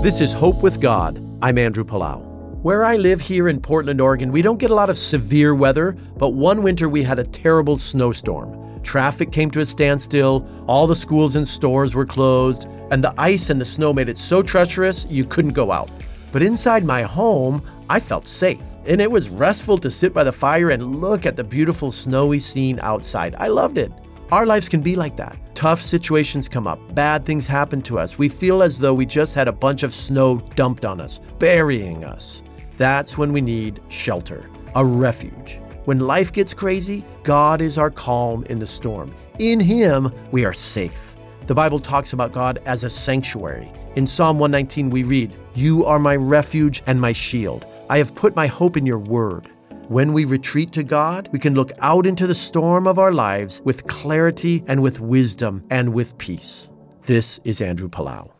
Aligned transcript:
This 0.00 0.20
is 0.20 0.32
Hope 0.32 0.62
with 0.62 0.80
God. 0.80 1.22
I'm 1.42 1.58
Andrew 1.58 1.84
Palau. 1.84 2.24
Where 2.62 2.84
I 2.84 2.96
live 2.96 3.20
here 3.20 3.46
in 3.46 3.60
Portland, 3.60 4.00
Oregon, 4.00 4.32
we 4.32 4.42
don't 4.42 4.58
get 4.58 4.72
a 4.72 4.74
lot 4.74 4.90
of 4.90 4.98
severe 4.98 5.54
weather, 5.54 5.92
but 6.16 6.30
one 6.30 6.64
winter 6.64 6.88
we 6.88 7.04
had 7.04 7.20
a 7.20 7.24
terrible 7.24 7.76
snowstorm. 7.76 8.82
Traffic 8.82 9.30
came 9.30 9.48
to 9.52 9.60
a 9.60 9.66
standstill, 9.66 10.44
all 10.66 10.88
the 10.88 10.96
schools 10.96 11.36
and 11.36 11.46
stores 11.46 11.94
were 11.94 12.04
closed, 12.04 12.66
and 12.90 13.04
the 13.04 13.14
ice 13.16 13.48
and 13.48 13.60
the 13.60 13.64
snow 13.64 13.92
made 13.92 14.08
it 14.08 14.18
so 14.18 14.42
treacherous 14.42 15.06
you 15.08 15.24
couldn't 15.24 15.52
go 15.52 15.70
out. 15.70 15.88
But 16.32 16.42
inside 16.42 16.84
my 16.84 17.02
home, 17.02 17.62
I 17.88 18.00
felt 18.00 18.26
safe, 18.26 18.64
and 18.86 19.00
it 19.00 19.10
was 19.10 19.28
restful 19.28 19.78
to 19.78 19.90
sit 19.90 20.12
by 20.12 20.24
the 20.24 20.32
fire 20.32 20.70
and 20.70 21.00
look 21.00 21.26
at 21.26 21.36
the 21.36 21.44
beautiful 21.44 21.92
snowy 21.92 22.40
scene 22.40 22.80
outside. 22.82 23.36
I 23.38 23.46
loved 23.46 23.78
it. 23.78 23.92
Our 24.32 24.46
lives 24.46 24.66
can 24.66 24.80
be 24.80 24.96
like 24.96 25.14
that. 25.18 25.36
Tough 25.54 25.82
situations 25.82 26.48
come 26.48 26.66
up, 26.66 26.94
bad 26.94 27.26
things 27.26 27.46
happen 27.46 27.82
to 27.82 27.98
us. 27.98 28.16
We 28.16 28.30
feel 28.30 28.62
as 28.62 28.78
though 28.78 28.94
we 28.94 29.04
just 29.04 29.34
had 29.34 29.46
a 29.46 29.52
bunch 29.52 29.82
of 29.82 29.94
snow 29.94 30.38
dumped 30.54 30.86
on 30.86 31.02
us, 31.02 31.20
burying 31.38 32.02
us. 32.02 32.42
That's 32.78 33.18
when 33.18 33.34
we 33.34 33.42
need 33.42 33.82
shelter, 33.90 34.48
a 34.74 34.82
refuge. 34.82 35.60
When 35.84 36.00
life 36.00 36.32
gets 36.32 36.54
crazy, 36.54 37.04
God 37.24 37.60
is 37.60 37.76
our 37.76 37.90
calm 37.90 38.46
in 38.46 38.58
the 38.58 38.66
storm. 38.66 39.14
In 39.38 39.60
Him, 39.60 40.10
we 40.30 40.46
are 40.46 40.54
safe. 40.54 41.14
The 41.46 41.54
Bible 41.54 41.78
talks 41.78 42.14
about 42.14 42.32
God 42.32 42.62
as 42.64 42.84
a 42.84 42.88
sanctuary. 42.88 43.70
In 43.96 44.06
Psalm 44.06 44.38
119, 44.38 44.88
we 44.88 45.02
read, 45.02 45.30
You 45.54 45.84
are 45.84 45.98
my 45.98 46.16
refuge 46.16 46.82
and 46.86 46.98
my 46.98 47.12
shield. 47.12 47.66
I 47.90 47.98
have 47.98 48.14
put 48.14 48.34
my 48.34 48.46
hope 48.46 48.78
in 48.78 48.86
your 48.86 48.98
word. 48.98 49.50
When 49.88 50.12
we 50.12 50.24
retreat 50.24 50.72
to 50.72 50.82
God, 50.82 51.28
we 51.32 51.38
can 51.38 51.54
look 51.54 51.72
out 51.80 52.06
into 52.06 52.26
the 52.26 52.34
storm 52.34 52.86
of 52.86 52.98
our 52.98 53.12
lives 53.12 53.60
with 53.64 53.86
clarity 53.86 54.64
and 54.66 54.80
with 54.80 55.00
wisdom 55.00 55.64
and 55.70 55.92
with 55.92 56.16
peace. 56.18 56.68
This 57.02 57.40
is 57.44 57.60
Andrew 57.60 57.88
Palau. 57.88 58.30